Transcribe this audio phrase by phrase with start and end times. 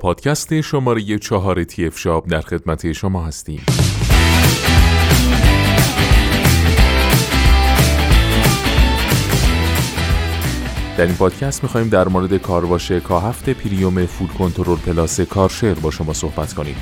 [0.00, 3.62] پادکست شماره چهار تیف شاب در خدمت شما هستیم.
[10.98, 16.12] در این پادکست می‌خواهیم در مورد کارواش کاهفت پریوم فود کنترل پلاس کارشر با شما
[16.12, 16.76] صحبت کنیم.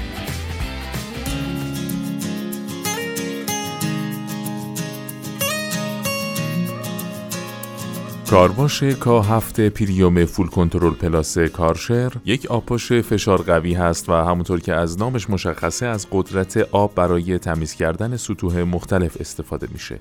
[8.37, 14.61] کارواش کا هفته پریوم فول کنترل پلاس کارشر یک آپاش فشار قوی هست و همونطور
[14.61, 20.01] که از نامش مشخصه از قدرت آب برای تمیز کردن سطوح مختلف استفاده میشه.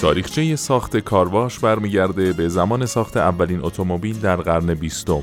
[0.00, 5.22] تاریخچه ساخت کارواش برمیگرده به زمان ساخت اولین اتومبیل در قرن بیستم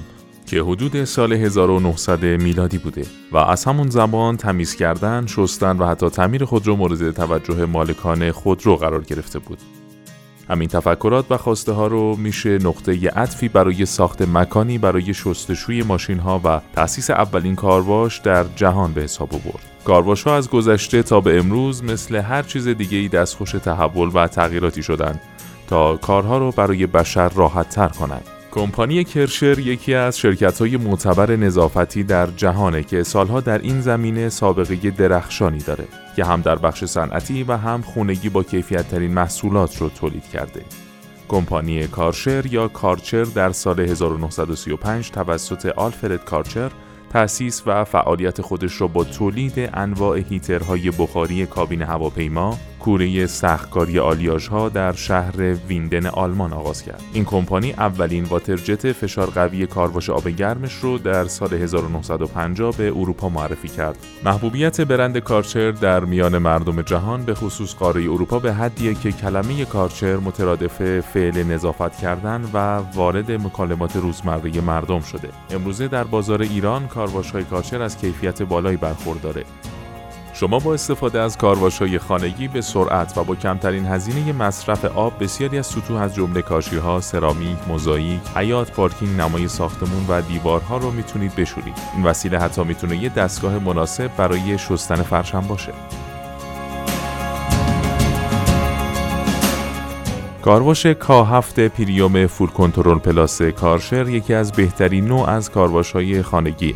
[0.51, 6.09] که حدود سال 1900 میلادی بوده و از همون زمان تمیز کردن، شستن و حتی
[6.09, 9.57] تعمیر خودرو مورد توجه مالکان خودرو قرار گرفته بود.
[10.49, 16.19] همین تفکرات و خواسته ها رو میشه نقطه عطفی برای ساخت مکانی برای شستشوی ماشین
[16.19, 19.83] ها و تأسیس اولین کارواش در جهان به حساب برد.
[19.85, 24.27] کارواش ها از گذشته تا به امروز مثل هر چیز دیگه ای دستخوش تحول و
[24.27, 25.19] تغییراتی شدن
[25.67, 28.40] تا کارها رو برای بشر راحت تر کنند.
[28.51, 34.29] کمپانی کرشر یکی از شرکت های معتبر نظافتی در جهانه که سالها در این زمینه
[34.29, 39.77] سابقه درخشانی داره که هم در بخش صنعتی و هم خونگی با کیفیت ترین محصولات
[39.77, 40.61] رو تولید کرده.
[41.27, 46.71] کمپانی کارشر یا کارچر در سال 1935 توسط آلفرد کارچر
[47.09, 54.47] تأسیس و فعالیت خودش را با تولید انواع هیترهای بخاری کابین هواپیما، کوره سختکاری آلیاژ
[54.47, 57.03] ها در شهر ویندن آلمان آغاز کرد.
[57.13, 63.29] این کمپانی اولین واترجت فشار قوی کارواش آب گرمش رو در سال 1950 به اروپا
[63.29, 63.97] معرفی کرد.
[64.25, 69.65] محبوبیت برند کارچر در میان مردم جهان به خصوص قاره اروپا به حدیه که کلمه
[69.65, 75.29] کارچر مترادف فعل نظافت کردن و وارد مکالمات روزمره مردم شده.
[75.51, 79.45] امروزه در بازار ایران کارواش های کارچر از کیفیت بالایی برخورداره.
[80.41, 81.37] شما با استفاده از
[81.79, 86.43] های خانگی به سرعت و با کمترین هزینه مصرف آب بسیاری از سطوح از جمله
[86.83, 91.73] ها، سرامیک، موزاییک، حیات، پارکینگ، نمای ساختمون و دیوارها رو می‌تونید بشورید.
[91.95, 95.73] این وسیله حتی می‌تونه یه دستگاه مناسب برای شستن فرش هم باشه.
[100.41, 106.21] کارواش کا هفته پریوم فول کنترل پلاس کارشر یکی از بهترین نوع از کارواش های
[106.21, 106.75] خانگیه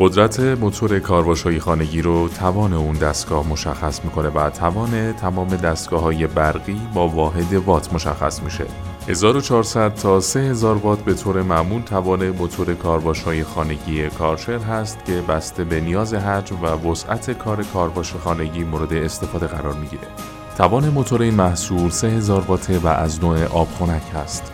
[0.00, 6.00] قدرت موتور کارواش های خانگی رو توان اون دستگاه مشخص می‌کنه و توان تمام دستگاه
[6.00, 8.66] های برقی با واحد وات مشخص میشه.
[9.08, 15.22] 1400 تا 3000 وات به طور معمول توان موتور کارواش های خانگی کارشر هست که
[15.28, 20.08] بسته به نیاز حجم و وسعت کار کارواش خانگی مورد استفاده قرار می‌گیره.
[20.56, 24.52] توان موتور این محصول 3000 واته و از نوع آب خنک هست.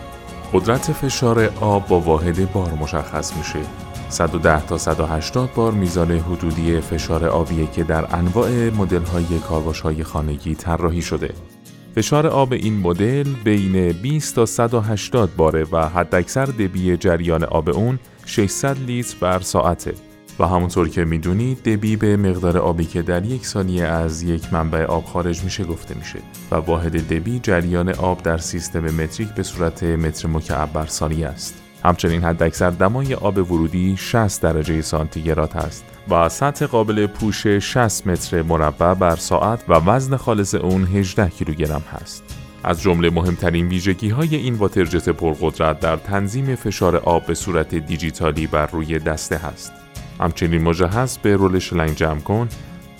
[0.53, 3.59] قدرت فشار آب با واحد بار مشخص میشه.
[4.09, 10.03] 110 تا 180 بار میزان حدودی فشار آبیه که در انواع مدل های کارواش های
[10.03, 11.33] خانگی طراحی شده.
[11.95, 17.99] فشار آب این مدل بین 20 تا 180 باره و حداکثر دبی جریان آب اون
[18.25, 19.93] 600 لیتر بر ساعته.
[20.39, 24.85] و همونطور که می‌دونید دبی به مقدار آبی که در یک ثانیه از یک منبع
[24.85, 26.19] آب خارج میشه گفته میشه
[26.51, 31.64] و واحد دبی جریان آب در سیستم متریک به صورت متر مکعب بر ثانیه است.
[31.85, 38.41] همچنین حداکثر دمای آب ورودی 60 درجه سانتیگراد است و سطح قابل پوش 60 متر
[38.41, 42.23] مربع بر ساعت و وزن خالص اون 18 کیلوگرم هست.
[42.63, 48.47] از جمله مهمترین ویژگی های این واترجت پرقدرت در تنظیم فشار آب به صورت دیجیتالی
[48.47, 49.73] بر روی دسته هست.
[50.19, 52.49] همچنین مجهز به رول شلنگ جمع کن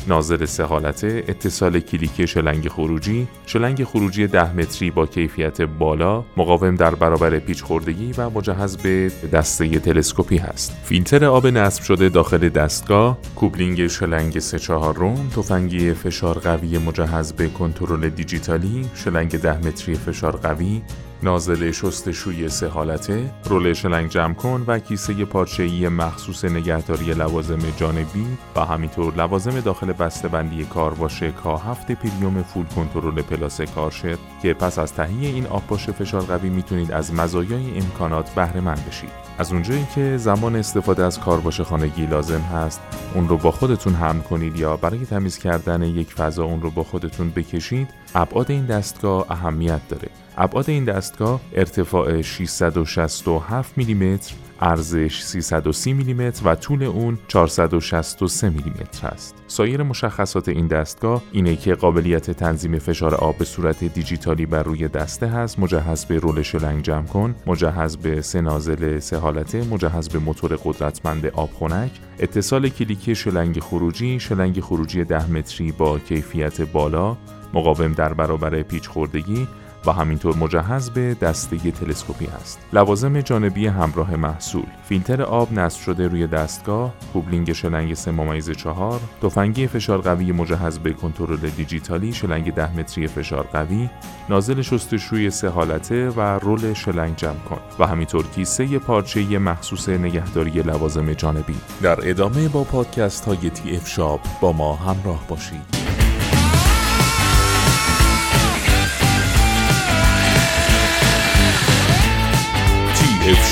[0.07, 6.75] ناظر سه حالته اتصال کلیکی شلنگ خروجی شلنگ خروجی ده متری با کیفیت بالا مقاوم
[6.75, 10.77] در برابر پیچ خوردگی و مجهز به دسته تلسکوپی هست.
[10.83, 17.33] فیلتر آب نصب شده داخل دستگاه کوبلینگ شلنگ سه چهار روم تفنگی فشار قوی مجهز
[17.33, 20.81] به کنترل دیجیتالی شلنگ ده متری فشار قوی
[21.23, 28.25] نازل شستشوی سه حالته، رول شلنگ جمع کن و کیسه پارچه‌ای مخصوص نگهداری لوازم جانبی
[28.55, 34.79] و همینطور لوازم داخل بسته‌بندی کارواش کا هفت پریوم فول کنترل پلاس کارشر که پس
[34.79, 39.09] از تهیه این آبپاش فشار قوی می‌تونید از مزایای امکانات بهره مند بشید.
[39.37, 42.81] از اونجایی که زمان استفاده از کارواش خانگی لازم هست،
[43.13, 46.83] اون رو با خودتون حمل کنید یا برای تمیز کردن یک فضا اون رو با
[46.83, 50.07] خودتون بکشید، ابعاد این دستگاه اهمیت داره.
[50.37, 59.35] ابعاد این دستگاه ارتفاع 667 میلیمتر ارزش 330 میلیمتر و طول اون 463 میلیمتر است.
[59.47, 64.87] سایر مشخصات این دستگاه اینه که قابلیت تنظیم فشار آب به صورت دیجیتالی بر روی
[64.87, 70.09] دسته هست، مجهز به رول شلنگ جمع کن، مجهز به سه نازل سه حالته، مجهز
[70.09, 77.17] به موتور قدرتمند آبخنک، اتصال کلیکی شلنگ خروجی، شلنگ خروجی 10 متری با کیفیت بالا،
[77.53, 79.47] مقاوم در برابر پیچ خوردگی
[79.85, 82.59] و همینطور مجهز به دسته تلسکوپی است.
[82.73, 88.99] لوازم جانبی همراه محصول فیلتر آب نصب شده روی دستگاه، کوپلینگ شلنگ 3 ممیز 4
[89.21, 93.89] تفنگی فشار قوی مجهز به کنترل دیجیتالی شلنگ 10 متری فشار قوی،
[94.29, 100.51] نازل شستشوی سه حالته و رول شلنگ جمع کن و همینطور کیسه پارچه مخصوص نگهداری
[100.51, 101.55] لوازم جانبی.
[101.81, 105.84] در ادامه با پادکست های تی اف شاپ با ما همراه باشید.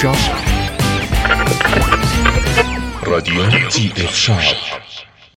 [0.03, 0.15] شعب
[3.03, 4.55] راديو تي اف شعب